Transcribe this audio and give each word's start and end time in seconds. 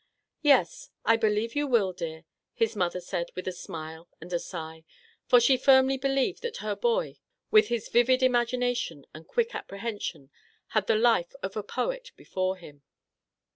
"Yes, 0.41 0.89
I 1.05 1.15
believe 1.15 1.55
you 1.55 1.67
will, 1.67 1.93
dear," 1.93 2.25
his 2.55 2.75
mother 2.75 2.99
said, 2.99 3.27
with 3.35 3.47
a 3.47 3.51
smile 3.51 4.09
and 4.19 4.33
a 4.33 4.39
sigh, 4.39 4.83
for 5.27 5.39
she 5.39 5.57
firmly 5.57 5.95
believed 5.95 6.41
that 6.41 6.57
her 6.65 6.75
boy, 6.75 7.19
with 7.51 7.67
his 7.67 7.87
vivid 7.87 8.21
imagina 8.21 8.75
tion 8.75 9.05
and 9.13 9.27
quick 9.27 9.53
apprehension, 9.53 10.31
had 10.69 10.87
the 10.87 10.95
life 10.95 11.35
of 11.43 11.55
a 11.55 11.61
poet 11.61 12.13
before 12.17 12.55
him. 12.57 12.81